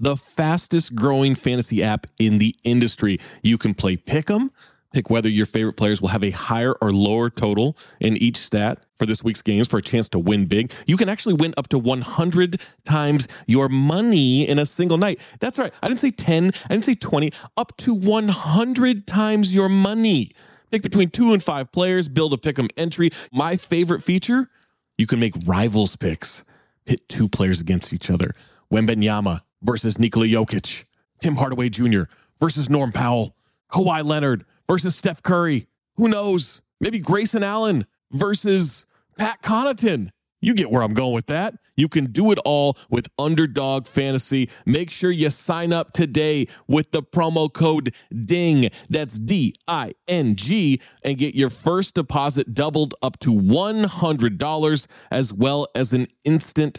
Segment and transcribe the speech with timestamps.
[0.00, 3.18] the fastest growing fantasy app in the industry.
[3.42, 4.50] You can play pick 'em,
[4.92, 8.84] pick whether your favorite players will have a higher or lower total in each stat
[8.96, 10.72] for this week's games for a chance to win big.
[10.86, 15.20] You can actually win up to 100 times your money in a single night.
[15.40, 15.72] That's right.
[15.82, 20.32] I didn't say 10, I didn't say 20, up to 100 times your money.
[20.70, 23.10] Pick between two and five players, build a pick'em entry.
[23.32, 24.50] My favorite feature,
[24.98, 26.44] you can make rivals picks.
[26.84, 28.32] Pit two players against each other.
[28.72, 30.84] Wembenyama versus Nikola Jokic.
[31.20, 32.02] Tim Hardaway Jr.
[32.38, 33.34] versus Norm Powell.
[33.70, 35.66] Kawhi Leonard versus Steph Curry.
[35.96, 36.62] Who knows?
[36.80, 38.86] Maybe Grayson Allen versus
[39.18, 40.10] Pat Connaughton.
[40.40, 41.54] You get where I'm going with that.
[41.76, 44.48] You can do it all with Underdog Fantasy.
[44.64, 48.70] Make sure you sign up today with the promo code DING.
[48.88, 55.32] That's D I N G and get your first deposit doubled up to $100 as
[55.32, 56.78] well as an instant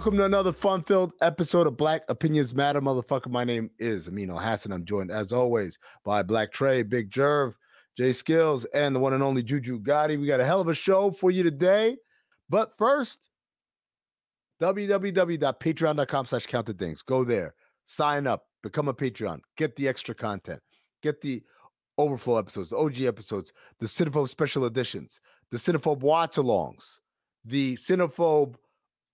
[0.00, 3.30] Welcome to another fun-filled episode of Black Opinions Matter, motherfucker.
[3.30, 4.72] My name is Amin Elhassan.
[4.72, 7.52] I'm joined, as always, by Black Trey, Big Jerv,
[7.98, 10.18] Jay Skills, and the one and only Juju Gotti.
[10.18, 11.98] We got a hell of a show for you today.
[12.48, 13.28] But first,
[14.62, 17.02] www.patreon.com slash count the dings.
[17.02, 20.62] Go there, sign up, become a Patreon, get the extra content,
[21.02, 21.42] get the
[21.98, 25.20] overflow episodes, the OG episodes, the Cinephobe special editions,
[25.50, 27.00] the Cinephobe watch-alongs,
[27.44, 28.54] the Cinephobe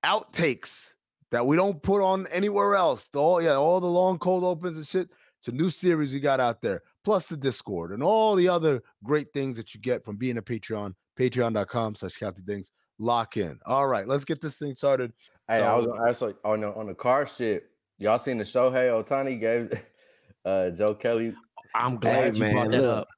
[0.06, 0.94] outtakes
[1.31, 3.08] that we don't put on anywhere else.
[3.08, 5.08] The all yeah, all the long cold opens and shit.
[5.38, 8.82] It's a new series we got out there, plus the Discord and all the other
[9.05, 10.94] great things that you get from being a Patreon.
[11.19, 12.70] Patreon.com slash Count the Dings.
[12.99, 13.58] Lock in.
[13.67, 15.12] All right, let's get this thing started.
[15.49, 17.70] Hey, I was actually on the on the car shit.
[17.99, 19.82] Y'all seen the Shohei Ohtani gave
[20.44, 21.35] uh Joe Kelly?
[21.75, 23.08] I'm glad you brought that look, up.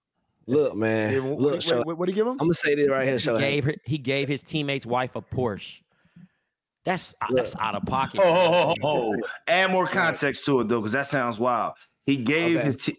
[0.46, 1.12] Look, man.
[1.12, 2.32] Yeah, wh- look, wait, Shohei, wait, what do you give him?
[2.32, 3.38] I'm gonna say this right here, He Shohei.
[3.38, 5.82] gave her, he gave his teammate's wife a Porsche.
[6.88, 8.18] That's uh, that's out of pocket.
[8.24, 9.22] Oh, oh, oh, oh.
[9.46, 11.74] add more context to it though, because that sounds wild.
[12.06, 12.64] He gave Okay.
[12.66, 12.76] his.
[12.78, 12.96] T-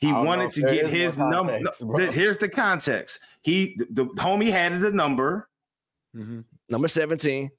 [0.00, 1.52] he I know wanted to get his more number.
[1.54, 2.10] context, bro.
[2.10, 3.20] here's the context.
[3.42, 5.48] He the, the homie had the number,
[6.14, 6.44] Mhm.
[6.68, 7.50] Number 17.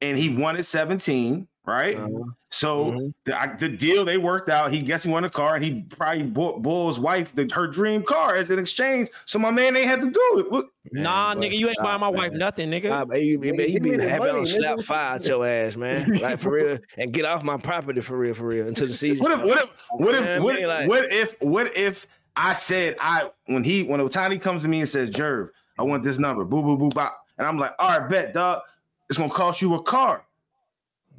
[0.00, 1.48] and he wanted 17.
[1.66, 1.96] Right.
[1.96, 2.30] Uh-huh.
[2.50, 3.14] So Mhm.
[3.24, 4.72] the, I- the deal they worked out.
[4.72, 8.02] He guessed he wanted a car, and he probably bought Bull's wife the, her dream
[8.04, 9.08] car as an exchange.
[9.24, 10.50] So my man ain't had to do it.
[10.52, 12.90] What- nah, Man, nigga, you ain't buying my stop, wife nothing, nigga.
[12.90, 15.26] Nah, man, you, Nigga, man, you give be happy money, on slap What fire at
[15.26, 16.06] your ass, man.
[16.22, 19.24] Like for real, and get off my property for real, for real until the season.
[19.24, 22.52] What if what if what if Yeah, what, mean, like- what if what if I
[22.52, 25.48] said I when he when Ohtani comes to me and says, Jerv,
[25.80, 27.12] I want this number, boo boo boo bop.
[27.38, 28.62] And I'm like, all right, bet, dog,
[29.10, 30.22] it's gonna cost you a car.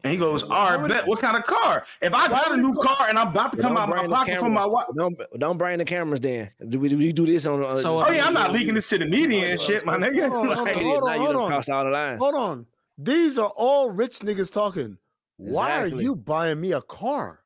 [0.08, 1.84] And he goes, all right, bet, what kind of car?
[2.02, 4.10] If I got a new car and I'm about to come Don't out my the
[4.10, 4.86] pocket from my wife.
[4.98, 6.22] Don't don't bring the cameras.
[6.22, 7.62] Then do we, do we do this on?
[7.62, 9.98] on So, Oh yeah, uh, I'm not leaking this to the media and shit, my
[9.98, 10.30] nigga.
[10.30, 11.48] Hold on, hold on, hold on, hold on.
[11.50, 12.22] crossed all the lines.
[12.22, 12.66] Hold on.
[12.98, 14.98] These are all rich niggas talking.
[15.36, 17.42] Why are you buying me a car?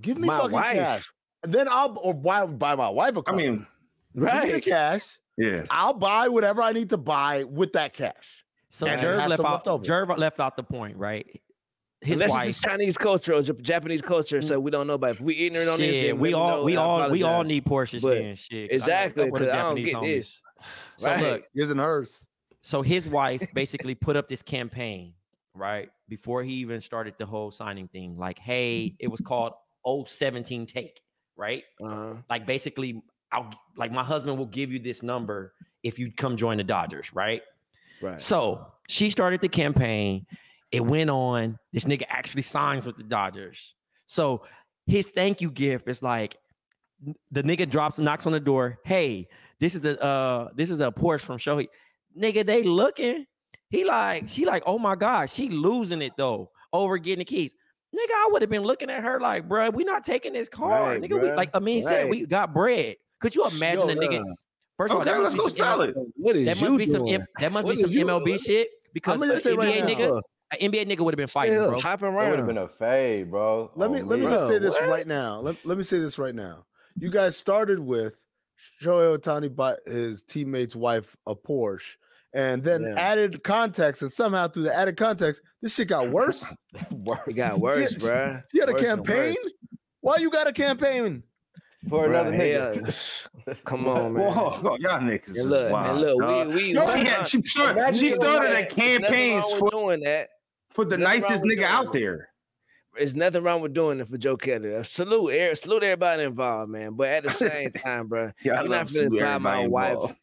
[0.00, 0.76] Give me My fucking wife.
[0.76, 1.12] cash.
[1.42, 3.34] And then I'll or buy buy my wife a car.
[3.34, 3.66] I mean,
[4.14, 4.44] right?
[4.44, 5.18] Give me the cash.
[5.36, 5.64] yeah.
[5.70, 8.44] I'll buy whatever I need to buy with that cash.
[8.70, 9.64] so and Jerv left some out.
[9.64, 11.26] Jerv left out the point, right?
[12.00, 12.48] His Unless wife.
[12.50, 15.10] it's Chinese culture or Japanese culture, so we don't know about.
[15.10, 17.42] If we ignorant on this, Shit, then we all know, we I all we all
[17.42, 18.36] need Porsches But- then.
[18.36, 20.04] Shit, 'cause I know a exactly couple of because I don't Japanese get homies.
[20.16, 20.42] this.
[20.96, 21.20] So Right.
[21.22, 22.26] look, Isn't hers.
[22.62, 25.14] so his wife basically put up this campaign,
[25.54, 25.90] right?
[26.08, 28.16] Before he even started the whole signing thing.
[28.16, 29.54] Like, hey, it was called
[29.84, 31.00] 017 take,
[31.36, 31.64] right?
[31.82, 32.14] Uh-huh.
[32.30, 33.02] Like basically,
[33.32, 35.52] I'll like my husband will give you this number
[35.82, 37.42] if you come join the Dodgers, right?
[38.00, 38.20] Right.
[38.20, 40.26] So she started the campaign.
[40.72, 41.58] It went on.
[41.72, 43.74] This nigga actually signs with the Dodgers.
[44.06, 44.42] So
[44.86, 46.36] his thank you gift is like
[47.30, 48.78] the nigga drops, knocks on the door.
[48.84, 49.28] Hey,
[49.60, 51.68] this is a uh, this is a Porsche from Shohei.
[52.20, 53.24] Nigga, they looking.
[53.70, 57.54] He like, she like, oh my god, she losing it though over getting the keys.
[57.94, 60.70] Nigga, I would have been looking at her like, bruh, we not taking this car.
[60.82, 61.36] Right, nigga, we bruh.
[61.36, 62.10] like Amin said, Right.
[62.10, 62.96] we got bread.
[63.20, 64.12] Could you imagine Yo, a nigga?
[64.12, 64.32] yeah.
[64.76, 65.96] First of all, that let's must go be some sell it.
[66.16, 67.14] What is that must you be some doing?
[67.14, 68.38] M- that must What be some is you MLB doing?
[68.38, 69.88] shit because I'ma an just say right NBA now.
[69.88, 71.80] nigga, an NBA nigga would have been fighting, Still bro.
[71.80, 73.70] hopping It would have been a fade, bro.
[73.74, 74.32] Let me oh, let me me.
[74.32, 74.88] just say this what?
[74.88, 75.40] right now.
[75.40, 76.64] Let, let me say this right now.
[76.98, 78.24] You guys started with
[78.82, 81.96] Shohei Ohtani bought his teammate's wife a Porsche,
[82.34, 82.94] and then Yeah.
[82.98, 86.44] added context, and somehow through the added context, this shit got worse.
[87.26, 87.98] It got worse, Yeah.
[87.98, 88.42] bruh.
[88.52, 89.36] You had a Worse and campaign.
[90.00, 91.22] Why you got a campaign?
[91.88, 93.28] for another Bruh, nigga.
[93.46, 94.34] hell, Come on, man.
[94.34, 95.28] Whoa, y'all niggas.
[95.28, 96.48] And is look, wild, and look, dog.
[96.48, 100.28] we we Yo, she, had, she, started, she started a campaign for, doing that.
[100.70, 102.28] For the nothing nicest nigga out there.
[102.96, 104.74] There's nothing wrong with doing it for Joe Kelly.
[104.74, 106.94] Uh, Salute, er- salute everybody involved, man.
[106.94, 109.68] But at the same time, bro, Yeah, I you're love not finna buy my everybody
[109.68, 110.14] wife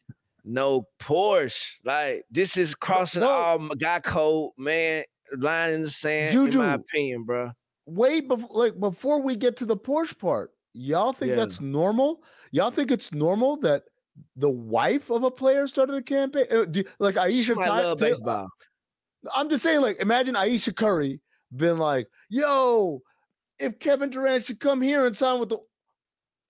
[0.44, 1.72] no Porsche.
[1.84, 3.30] Like this is crossing no.
[3.30, 5.04] all my guy code, man.
[5.36, 6.60] Line in the sand, Juju.
[6.60, 7.50] in my opinion, bro.
[7.86, 11.36] Wait, before, like before we get to the Porsche part, y'all think Yeah.
[11.36, 12.22] that's normal?
[12.52, 13.84] Y'all think it's normal that
[14.36, 16.46] the wife of a player started a campaign?
[16.50, 18.48] Uh, do, like Aisha Ty- love Tay- baseball.
[19.34, 21.20] I'm just saying, like, imagine Ayesha Curry
[21.54, 23.02] been like, yo,
[23.58, 25.58] if Kevin Durant should come here and sign with the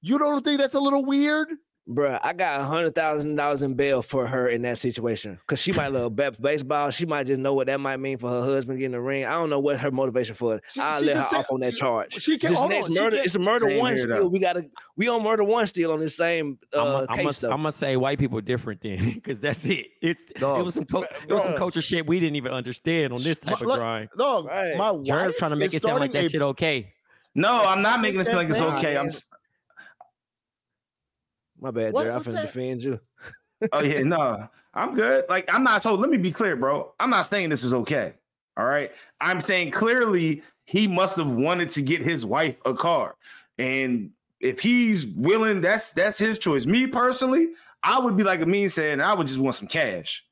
[0.02, 1.48] you don't think that's a little weird?
[1.88, 5.60] Bruh, I got a hundred thousand dollars in bail for her in that situation because
[5.60, 6.90] she might love ba- baseball.
[6.90, 9.24] She might just know what that might mean for her husband getting a ring.
[9.24, 10.64] I don't know what her motivation for it.
[10.72, 12.14] She- I'll she let her say- off on that charge.
[12.14, 14.14] She can This next on, she murder, can- it's a murder one here, still.
[14.16, 14.26] though.
[14.26, 14.66] We gotta
[14.96, 17.54] we on murder one still on this same uh, I'm case gonna.
[17.54, 19.86] I'm say white people different then, because that's it.
[20.02, 23.22] It, it was some cul- it was some culture shit we didn't even understand on
[23.22, 24.08] this type of Look, grind.
[24.18, 24.76] Dog, Right.
[24.76, 26.94] my Jerv wife trying to make it sound like that a- shit okay.
[27.36, 28.96] No, I'm not making it seem like it's okay.
[28.96, 29.08] I'm.
[31.60, 31.62] Man.
[31.62, 32.10] s- My bad, What- Jerry.
[32.14, 33.00] I'm what's finna defend you.
[33.72, 35.24] Oh yeah, no, I'm good.
[35.28, 35.82] Like I'm not.
[35.82, 36.92] So let me be clear, bro.
[37.00, 38.14] I'm not saying this is okay.
[38.58, 38.92] All right.
[39.20, 43.14] I'm saying clearly he must have wanted to get his wife a car,
[43.58, 44.10] and
[44.40, 46.66] if he's willing, that's that's his choice.
[46.66, 47.48] Me personally,
[47.82, 50.25] I would be like a mean saying, I would just want some cash,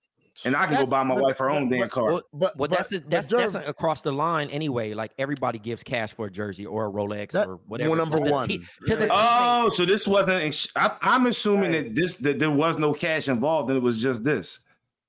[0.44, 2.12] and I can go buy my but- wife her own but- damn car.
[2.12, 4.94] Well, But well, but- that's a, that's Jerv, that's across the line anyway.
[4.94, 7.90] Like everybody gives cash for a jersey or a Rolex That- or whatever.
[7.90, 8.48] well, number to the one.
[8.48, 10.68] te- to the Oh, so this wasn't.
[10.76, 11.84] I, I'm assuming Right.
[11.84, 14.60] that this that there was no cash involved, and it was just this.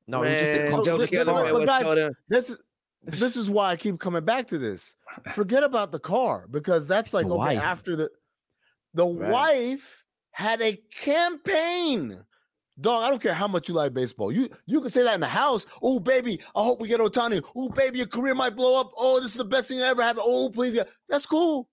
[0.07, 2.59] no, it was just a Man, culture Joe but- Kelly but- but guys, this is
[3.03, 4.95] this is why I keep coming back to this.
[5.33, 7.61] Forget about the car because that's like the okay wife.
[7.63, 8.09] after the
[8.93, 9.31] the Right.
[9.31, 12.23] wife had a campaign.
[12.79, 14.31] Dog, I don't care how much you like baseball.
[14.31, 15.65] You you can say that in the house.
[15.81, 17.45] Oh baby, I hope we get Ohtani.
[17.55, 18.91] Oh baby, your career might blow up.
[18.97, 20.25] Oh, this is the best thing that ever happened.
[20.27, 20.89] Oh please, get.
[21.07, 21.69] that's cool.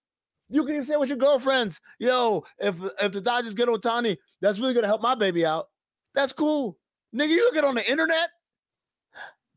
[0.48, 4.60] You can even say with your girlfriends, yo, if if the Dodgers get Ohtani, that's
[4.60, 5.66] really gonna help my baby out.
[6.14, 6.78] That's cool,
[7.14, 7.30] nigga.
[7.30, 8.28] You get on the internet,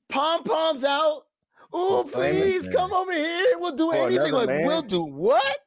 [0.09, 1.23] pom poms out.
[1.71, 3.59] Oh, please come over here.
[3.59, 4.31] We'll do anything.
[4.31, 4.65] Like, man?
[4.65, 5.57] we'll do what?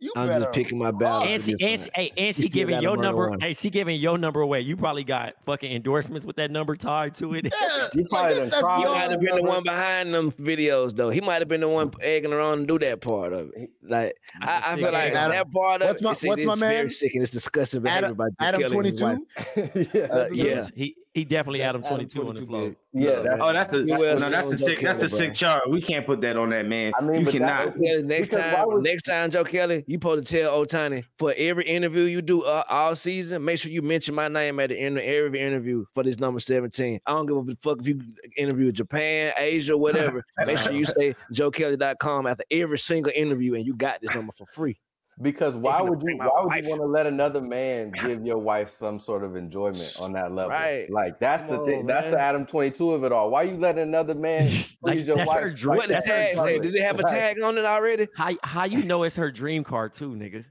[0.00, 0.98] You I'm better just picking my run.
[0.98, 1.30] battles.
[1.48, 3.30] And she, and she, hey, and She she giving your number.
[3.30, 3.40] one.
[3.40, 4.60] Hey, she giving your number away.
[4.60, 7.44] You probably got fucking endorsements with that number tied to it.
[7.46, 8.76] Yeah, You probably this- done that's cried.
[8.78, 11.10] He your- might have been the one behind them videos, though.
[11.10, 13.70] He might have been the one egging her on to do that part of it.
[13.82, 16.04] Like I, I, a I sick feel like Adam- that part of what's it.
[16.04, 16.70] my- see, what's my it's man?
[16.74, 19.26] Very sick and it's disgusting behavior Adam, by Adam killing 22.
[19.94, 22.74] yeah, That's a good yes, he he definitely had him twenty two on the floor.
[22.92, 23.20] yeah.
[23.22, 24.78] That's, Oh, that's the You no, that's the see sick.
[24.80, 25.62] Joe That's a sick charge.
[25.68, 26.92] We can't put that on that man.
[26.98, 27.78] I mean, you but that- cannot.
[28.04, 31.64] Next Because time, would- next time, Joe Kelly, you supposed to tell Ohtani for every
[31.66, 34.98] interview you do uh, all season, make sure you mention my name at the end
[34.98, 37.00] of every interview for this number 17.
[37.06, 38.00] I don't give a fuck if you
[38.36, 40.24] interview Japan, Asia, whatever.
[40.46, 44.46] make sure you say joekelly.com after every single interview and you got this number for
[44.46, 44.76] free.
[45.22, 46.64] Because why would you why would wife.
[46.64, 50.32] you want to let another man give your wife some sort of enjoyment on that
[50.32, 50.50] level?
[50.50, 50.90] Right.
[50.90, 51.80] Like that's Come the thing.
[51.80, 52.18] on, That's the.
[52.20, 53.30] Adam 22 of it all.
[53.30, 54.48] Why you letting another man
[54.82, 55.40] Like, please your that's wife?
[55.42, 55.68] her dream.
[55.70, 56.58] like What the that's her tag say?
[56.58, 57.12] Did they have a Right.
[57.12, 58.08] tag on it already?
[58.16, 60.44] How how you know it's her dream car too, nigga?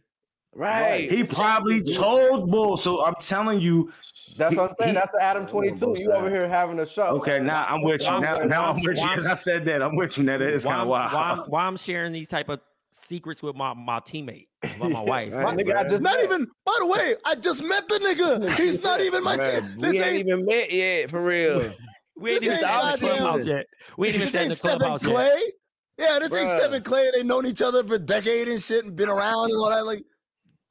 [0.56, 1.10] Right.
[1.10, 2.78] He probably told Bull.
[2.78, 3.92] So I'm telling you.
[4.38, 4.94] That's what I'm saying.
[4.94, 5.96] He- That's the Adam 22.
[6.00, 7.08] You over here having a show.
[7.18, 8.20] Okay, now I'm with you.
[8.22, 9.10] Now, now I'm with you.
[9.18, 10.24] As I said that, I'm with you.
[10.24, 11.12] Now that is kind of wild.
[11.12, 12.60] why, I'm, why I'm sharing these type of
[12.94, 14.48] secrets with my my teammate,
[14.78, 15.34] about my wife.
[15.34, 15.58] Right.
[15.58, 16.24] Nigga, I just Not met.
[16.26, 18.56] even, by the way, I just met the nigga.
[18.58, 19.76] He's not even my Man, team.
[19.78, 21.74] we This ain't ain't, even met yet, for real.
[22.16, 23.66] We ain't even ain't sat in the goddamn- clubhouse yet.
[23.98, 25.26] We ain't even this sat in the Stephen clubhouse Clay.
[25.26, 25.54] yet.
[25.98, 27.12] Yeah, this ain't Steph and Klay.
[27.12, 29.84] They known each other for decades and shit and been around and all that.
[29.84, 30.04] Like,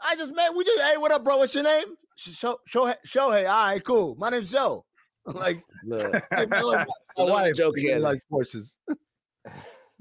[0.00, 1.38] I just met, we just, hey, what up, bro?
[1.38, 1.84] What's your name?
[2.16, 2.94] Show, Shohei.
[3.38, 4.14] Hey, All right, cool.
[4.20, 4.84] My name's Joe.
[5.26, 6.84] Like, Look, like, my, my
[7.16, 8.20] Salute to wife Joe like Kelly.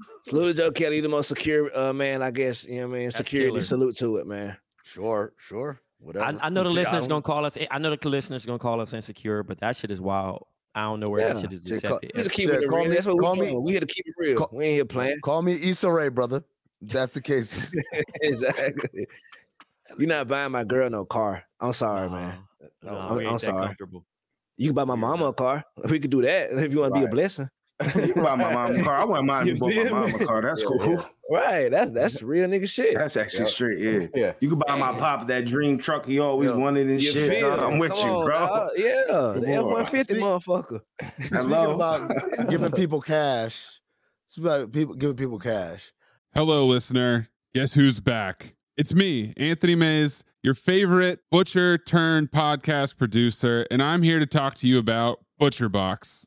[0.02, 0.30] Likes Porsches.
[0.30, 2.64] salute to Joe Kelly, the most secure uh, man, I guess.
[2.64, 3.04] You know what I mean?
[3.06, 3.62] That's Security killer.
[3.62, 4.56] salute to it, man.
[4.84, 5.80] Sure, sure.
[6.00, 6.24] Whatever.
[6.24, 7.56] I, I know the Yeah, listeners gonna call us.
[7.70, 10.46] I know the listeners gonna call us insecure, but that shit is wild.
[10.74, 12.12] I don't know where that shit is Shit, call- accepted.
[12.16, 12.88] Just keep Shit, it call real.
[12.88, 13.62] me- That's what call we me- doing.
[13.64, 14.36] We here to keep it real.
[14.38, 15.20] call- we ain't here playing.
[15.22, 16.42] Call me Issa Rae, brother.
[16.80, 17.72] That's the case.
[18.22, 19.06] exactly.
[19.98, 21.44] You're not buying my girl no car.
[21.60, 22.38] I'm sorry, man.
[22.82, 23.76] No, I'm- I'm sorry.
[24.56, 25.64] You can buy my mama a car.
[25.88, 27.48] We could do that if you want to be a blessing.
[27.94, 28.96] You buy my mom a car.
[28.98, 30.42] I wouldn't mind You if bought my mom a car.
[30.42, 30.92] That's Yeah, cool.
[30.94, 31.04] yeah.
[31.30, 31.70] Right.
[31.70, 32.96] That's that's real nigga shit.
[32.96, 33.48] That's actually Yep.
[33.50, 33.78] straight.
[33.78, 34.06] Yeah.
[34.14, 34.32] Yeah.
[34.40, 36.56] You could buy my pop that dream truck he always Yeah.
[36.56, 37.30] wanted and You shit.
[37.30, 38.38] feel I'm with Come you, on, bro.
[38.38, 38.70] dog.
[38.76, 39.70] Yeah, the Come F on.
[39.72, 40.80] one fifty, Speak- motherfucker.
[41.18, 41.74] Speaking Hello?
[41.74, 42.10] about
[42.50, 43.64] giving people cash,
[44.26, 45.92] it's about people giving people cash.
[46.34, 47.28] Hello, listener.
[47.54, 48.54] Guess who's back?
[48.76, 54.54] It's me, Anthony Mays, your favorite butcher turned podcast producer, and I'm here to talk
[54.56, 56.26] to you about ButcherBox.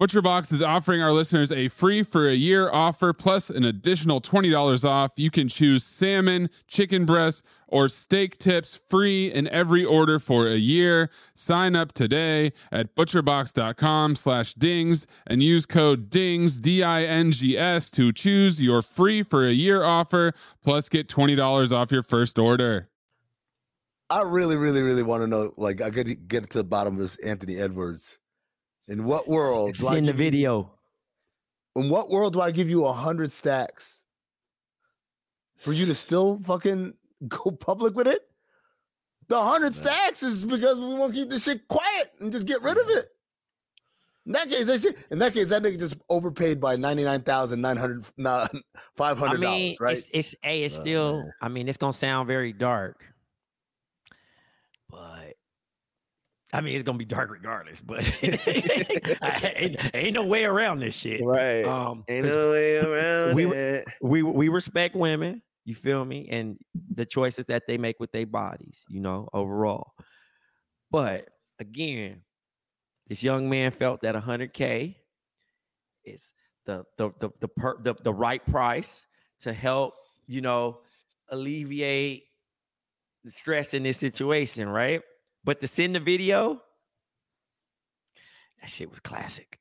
[0.00, 4.82] ButcherBox is offering our listeners a free for a year offer plus an additional $20
[4.82, 5.12] off.
[5.16, 10.56] You can choose salmon, chicken breast, or steak tips free in every order for a
[10.56, 11.10] year.
[11.34, 18.80] Sign up today at butcherbox.com slash dings and use code DINGS, D-I-N-G-S to choose your
[18.80, 20.32] free for a year offer
[20.64, 22.88] plus get $20 off your first order.
[24.08, 25.52] I really, really, really want to know.
[25.58, 28.18] Like, I got to get to the bottom of this Anthony Edwards.
[28.90, 29.74] In what world?
[29.74, 30.70] do I Send the give you- video.
[31.76, 34.02] in what world do I give you a hundred stacks
[35.56, 36.94] for you to still fucking
[37.28, 38.28] go public with it?
[39.28, 42.62] The hundred stacks is because we want to keep this shit quiet and just get
[42.62, 43.08] rid of it.
[44.26, 47.22] In that case, that shit, in that case, that nigga just overpaid by ninety nine
[47.22, 48.04] thousand nine hundred
[48.96, 49.96] five I mean, dollars, right?
[49.96, 51.24] it's it's hey, it's still.
[51.40, 53.04] I mean, it's gonna sound very dark,
[54.90, 55.34] but
[56.52, 57.80] I mean, it's gonna be dark regardless.
[57.80, 61.24] But ain't, ain't no way around this shit.
[61.24, 61.64] Right.
[61.64, 63.84] Um, Ain't no way around we- it.
[64.02, 65.42] we we respect women.
[65.64, 66.28] You feel me?
[66.30, 66.58] And
[66.92, 69.92] the choices that they make with their bodies, you know, overall.
[70.90, 71.28] But
[71.60, 72.22] again,
[73.06, 74.96] this young man felt that 100K
[76.04, 76.32] is
[76.66, 79.04] the the the the, per, the, the right price
[79.40, 79.94] to help,
[80.26, 80.80] you know,
[81.28, 82.24] alleviate
[83.22, 85.02] the stress in this situation, right?
[85.44, 86.60] But to send the video,
[88.60, 89.58] that shit was classic.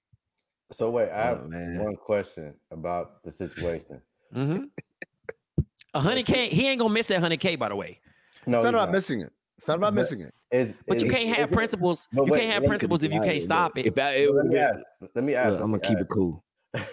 [0.72, 1.80] So wait, I Oh, have man.
[1.84, 4.02] one question about the situation.
[4.36, 4.66] Mm-hmm.
[5.96, 8.00] A hundred K, he ain't gonna miss that hundred K, by the way.
[8.46, 8.92] No, it's not about not.
[8.94, 9.32] missing it.
[9.58, 10.34] It's not about But- missing it.
[10.52, 12.08] Is, But you can't have is it- principles.
[12.12, 13.86] you wait, can't have principles if you can't stop it.
[13.86, 14.80] If I Let me ask.
[15.16, 15.52] Let me ask.
[15.54, 16.44] look, I'm gonna me keep it cool.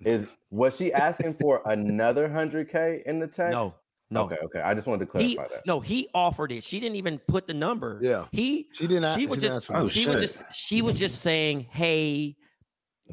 [0.00, 3.52] Is was she asking for another hundred k in the text?
[3.52, 3.72] No,
[4.10, 4.60] no, Okay, okay.
[4.60, 5.66] I just wanted to he clarify that.
[5.66, 6.62] no, he offered it.
[6.64, 7.98] She didn't even put the number.
[8.02, 8.26] Yeah.
[8.32, 9.04] he She didn't.
[9.04, 9.88] a- she was didn't just Oh, it.
[9.90, 12.36] she was just she was just saying, "Hey,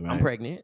[0.07, 0.63] I'm pregnant,"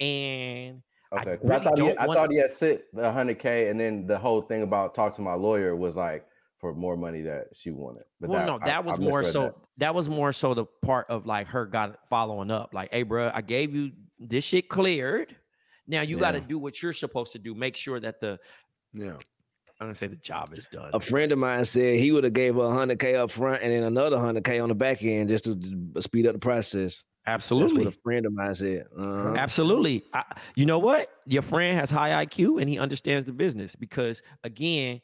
[0.00, 3.38] and I Okay, 'cause I, thought he, I want- thought he had sit the hundred
[3.38, 6.26] k, and then the whole thing about talk to my lawyer was like
[6.58, 8.04] for more money that she wanted.
[8.20, 9.42] But well, that, no, that I was more so.
[9.42, 9.54] that.
[9.78, 9.94] That.
[9.94, 12.72] was more so the part of like her got following up.
[12.72, 15.36] Like, hey, bro, I gave you this shit cleared.
[15.86, 17.54] Now you got to do what you're supposed to do.
[17.54, 18.40] Make sure that the
[18.92, 19.18] Yeah.
[19.80, 20.90] I'm gonna say the job is done.
[20.94, 23.82] A friend of mine said he would have gave her 100k up front and then
[23.82, 27.04] another 100k on the back end just to speed up the process.
[27.26, 27.84] That's Absolutely.
[27.84, 28.86] what a friend of mine said.
[28.96, 29.34] Uh-huh.
[29.36, 30.04] Absolutely.
[30.14, 30.22] I,
[30.54, 31.08] you know what?
[31.26, 35.00] Your friend has high IQ and he understands the business because again,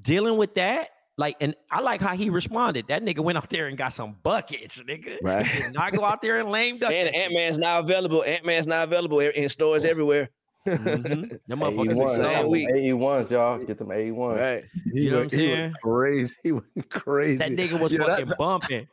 [0.00, 2.86] dealing with that, like, and I like how he responded.
[2.88, 5.18] That nigga went out there and got some buckets, nigga.
[5.22, 5.44] Right.
[5.44, 6.90] Did not go out there and lame duck.
[6.92, 7.14] And.
[7.14, 8.24] Ant Man's now available.
[8.24, 10.30] Ant Man's now available in stores everywhere.
[10.66, 11.38] Mhm.
[11.48, 12.22] Them motherfuckers AE1, excited.
[12.22, 12.48] man.
[12.48, 12.68] week.
[12.68, 13.58] AE1s, y'all.
[13.58, 14.38] Get them AE1s.
[14.40, 14.64] Right.
[14.92, 15.72] He You know went, what I'm he saying?
[15.82, 16.34] crazy.
[16.42, 17.36] He went crazy.
[17.38, 18.88] That nigga was Yeah, fucking that's- bumping.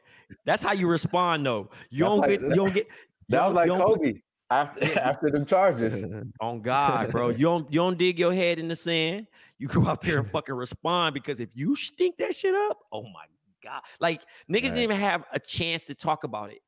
[0.45, 1.69] That's how you respond, though.
[1.89, 2.41] You don't like- get.
[2.41, 2.87] You don't get.
[3.29, 4.13] That was like don't Kobe
[4.49, 6.05] after after them charges.
[6.41, 7.29] On God, bro.
[7.29, 9.27] You don't you don't dig your head in the sand.
[9.59, 13.03] You go out there and fucking respond because if you stink that shit up, oh
[13.03, 13.25] my
[13.63, 13.81] God.
[13.99, 14.61] Like niggas Right.
[14.63, 16.59] didn't even have a chance to talk about it.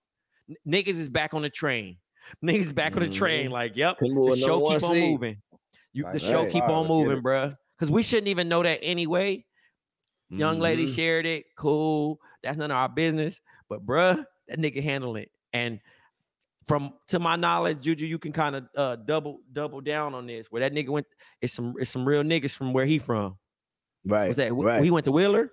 [0.49, 1.97] N- niggas is back on the train.
[2.43, 3.49] Niggas back on the train.
[3.49, 3.53] Mhm.
[3.53, 5.11] Like, yep, the show keep on seed.
[5.11, 5.37] moving.
[5.93, 6.51] You the show right.
[6.51, 7.55] keep on moving, bruh.
[7.77, 9.43] Because we shouldn't even know that anyway.
[10.29, 10.95] Young lady Mhm.
[10.95, 11.45] shared it.
[11.57, 12.19] Cool.
[12.43, 13.41] That's none of our business.
[13.67, 15.29] But bruh, that nigga handle it.
[15.51, 15.79] And
[16.67, 20.47] from to my knowledge, Juju, you can kind of uh double double down on this.
[20.49, 21.07] Where that nigga went,
[21.41, 23.37] it's some it's some real niggas from where he from.
[24.05, 24.27] Right.
[24.29, 24.81] Was that right.
[24.83, 25.51] he went to Wheeler?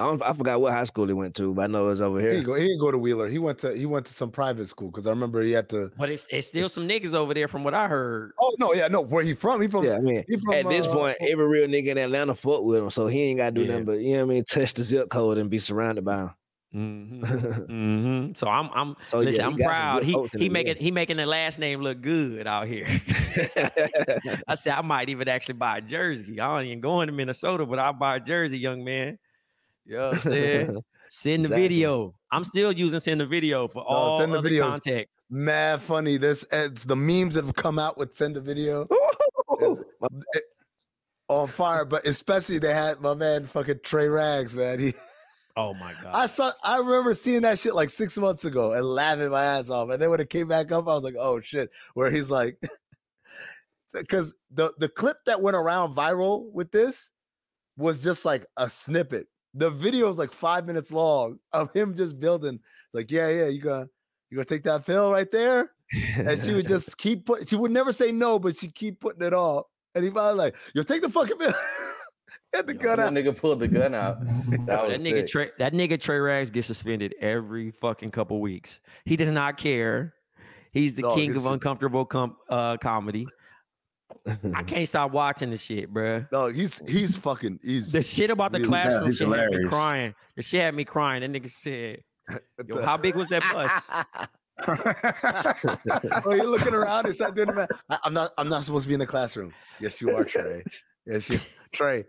[0.00, 2.00] I, don't, I forgot what high school he went to, but I know it was
[2.00, 2.34] over He here.
[2.34, 2.54] didn't go.
[2.54, 3.28] He didn't go to Wheeler.
[3.28, 3.74] He went to.
[3.76, 5.90] He went to some private school because I remember he had to.
[5.98, 8.32] But it's it's still some niggas over there from what I heard.
[8.40, 9.02] Oh no, yeah, no.
[9.02, 9.60] Where he from?
[9.60, 9.84] He from.
[9.84, 10.54] Yeah, I mean, He from.
[10.54, 13.38] at this uh, point, every real nigga in Atlanta fuck with him, so he ain't
[13.38, 13.72] got to do Yeah.
[13.72, 16.20] nothing but you know what I mean, touch the zip code and be surrounded by
[16.20, 16.30] him.
[16.72, 17.20] Mhm,
[17.68, 18.36] mhm.
[18.36, 20.04] So I'm I'm So, Oh, yeah, listen, I'm proud.
[20.04, 22.86] good He he making he making the last name look good out here.
[24.48, 26.38] I said I might even actually buy a jersey.
[26.38, 29.18] I ain't even going to Minnesota, but I'll buy a jersey, young man.
[29.90, 30.84] You know what I'm saying?
[31.10, 31.62] Send the Exactly.
[31.68, 32.14] video.
[32.30, 34.60] I'm still using send the video for all send the videos.
[34.68, 35.12] context.
[35.28, 36.16] mad funny.
[36.18, 38.82] This it's the memes that have come out with send the video
[39.60, 39.74] uh,
[40.34, 40.44] it-
[41.28, 44.78] on fire, but especially they had my man fucking Trey Rags, man.
[44.78, 44.94] He,
[45.56, 46.14] Oh my god.
[46.14, 49.68] I saw, I remember seeing that shit like six months ago and laughing my ass
[49.68, 49.90] off.
[49.90, 51.70] And then when it came back up, I was like, oh shit.
[51.94, 52.56] Where he's like,
[53.92, 57.10] because the the clip that went around viral with this
[57.76, 59.26] was just like a snippet.
[59.54, 62.54] The video is like five minutes long of him just building.
[62.54, 63.88] It's like, yeah, yeah, you gonna
[64.30, 65.72] you gonna take that pill right there?
[66.16, 67.48] and she would just keep put.
[67.48, 69.66] She would never say no, but she keep putting it off.
[69.94, 71.52] And he finally like, "Yo, take the fucking pill."
[72.54, 73.12] Get the Yo, gun that out.
[73.12, 74.18] nigga pulled the gun out.
[74.66, 75.26] That was that nigga.
[75.28, 78.80] Trey, that nigga Trey Rags gets suspended every fucking couple weeks.
[79.04, 80.14] He does not care.
[80.72, 83.26] He's the Dog, king of shit- uncomfortable com- uh, comedy.
[84.54, 86.26] I can't stop watching the shit, bruh.
[86.32, 88.68] No, he's he's fucking he's The shit about the Really?
[88.68, 90.14] classroom He's shit had me crying.
[90.36, 91.20] The shit had me crying.
[91.22, 92.02] That nigga said,
[92.66, 94.28] "Yo, how big was that bus?"
[96.26, 97.06] oh, you're looking around.
[97.06, 97.66] It's not doing the
[98.04, 98.32] I'm not.
[98.36, 99.52] I'm not supposed to be in the classroom.
[99.80, 100.62] Yes, you are, Trey.
[101.06, 101.40] Yes, you,
[101.72, 102.04] Trey.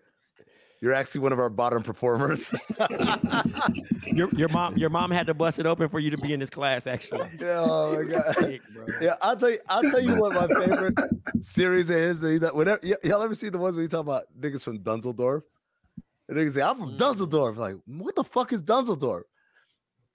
[0.82, 2.52] You're actually one of our bottom performers.
[4.08, 6.40] Your your mom your mom had to bust it open for you to be in
[6.40, 6.88] this class.
[6.88, 8.36] Actually, oh my god.
[8.36, 8.62] Sick.
[9.00, 9.60] Yeah, I'll tell you.
[9.70, 10.98] I'll tell you what my favorite
[11.40, 12.20] series is.
[12.40, 15.44] That whenever y- y'all ever see the ones where you talk about niggas from Dunzeldorf?
[16.28, 16.98] And niggas say, "I'm from Mm.
[16.98, 19.22] Dunzeldorf." Like, what the fuck is Dunzeldorf?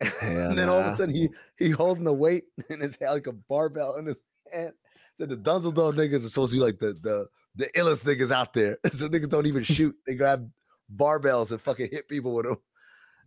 [0.21, 3.27] And then all of a sudden he he holding a weight in his hand, like
[3.29, 4.21] a barbell in his
[4.53, 4.73] hand.
[5.17, 8.53] Said the Dunzeldorf niggas are supposed to be like the the the illest niggas out
[8.53, 8.79] there.
[8.93, 9.95] so niggas don't even shoot.
[10.07, 10.51] They grab
[10.97, 12.57] barbells and fucking hit people with them.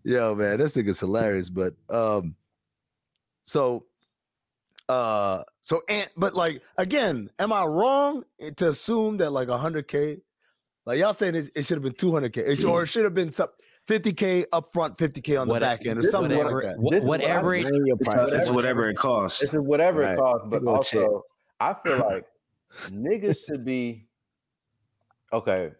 [0.03, 1.49] Yo, man, this nigga's hilarious.
[1.49, 2.35] But um,
[3.41, 3.85] so
[4.87, 8.23] uh, so and but like again, am I wrong
[8.57, 10.19] to assume that like 100k
[10.85, 13.31] Like y'all saying it, it should have been 200k, it or it should have been
[13.31, 13.49] some
[13.87, 16.77] 50k up front, 50k on the What- back end, or this- something whatever, like that.
[16.77, 18.33] wh- what I whatever it, It's, price.
[18.33, 19.43] it's whatever it costs.
[19.43, 20.13] It's whatever Right.
[20.13, 21.01] it costs, but People check.
[21.01, 21.23] also
[21.59, 22.25] I feel like
[22.87, 24.07] niggas should be
[25.33, 25.71] okay.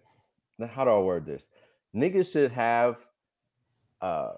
[0.58, 1.50] Now, how do I word this?
[1.96, 3.08] Niggas should have
[4.02, 4.34] uh,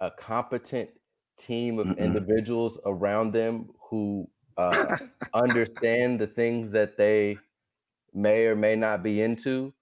[0.00, 0.90] a competent
[1.38, 1.98] team of Mm-mm.
[1.98, 4.92] individuals around them who uh,
[5.34, 7.44] understand the things that they
[8.14, 9.74] may or may not be into,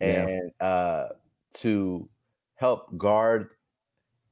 [0.00, 0.26] Yeah.
[0.26, 1.08] and uh,
[1.54, 2.08] to
[2.56, 3.50] help guard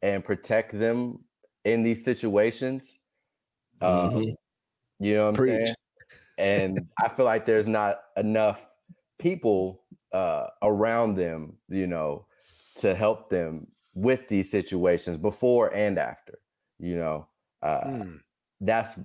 [0.02, 1.24] and protect them
[1.64, 3.00] in these situations.
[3.82, 4.34] Um, Mhm.
[5.00, 5.68] You know what I'm Preach.
[5.68, 5.76] saying?
[6.38, 8.68] And I feel like there's not enough
[9.18, 9.81] people
[10.12, 12.26] uh, around them, you know,
[12.76, 16.38] to help them with these situations before and after.
[16.78, 17.26] You know,
[17.62, 18.16] uh, Hmm.
[18.60, 18.98] that's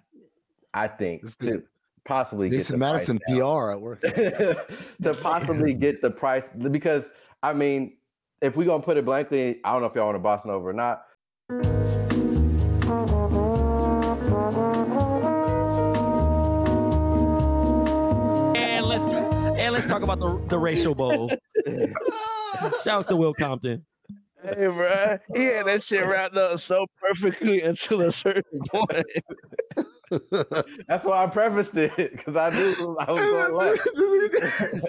[0.74, 1.63] I think This to
[2.06, 3.20] possibly get This is Madison.
[3.28, 4.02] PR at work.
[4.02, 7.10] to possibly get the price because
[7.43, 7.98] I mean,
[8.41, 10.70] if we're gonna put it blankly, I don't know if y'all want to boss over
[10.70, 11.07] or not.
[20.08, 21.30] About the the racial bowl.
[22.84, 23.86] Shouts to Will Compton.
[24.41, 29.06] Hey, bro, he had that shit wrapped up so perfectly until a certain point.
[30.88, 33.54] That's why I prefaced it because I knew I was going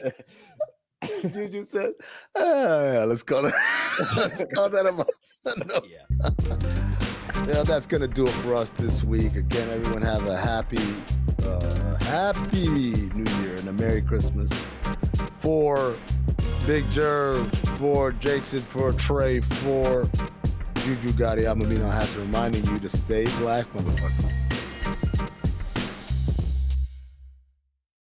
[0.03, 0.23] left.
[1.35, 1.93] Juju said,
[2.37, 3.55] ah, yeah, let's call that.
[4.17, 5.09] let's call that a month.
[5.67, 5.81] No.
[5.89, 6.99] Yeah.
[7.35, 9.37] Yeah, that's gonna do it for us this week.
[9.37, 10.79] Again, everyone have a happy,
[11.45, 14.51] uh, happy New Year and a Merry Christmas.
[15.41, 15.95] For
[16.67, 20.09] Big Jerv, for Jason, for Trey, for
[20.77, 24.38] Juju Gotti, I'm Amin Elhassan reminding you to stay black, motherfucker.